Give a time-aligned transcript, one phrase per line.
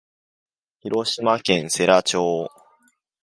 [0.79, 2.47] 広島県世羅町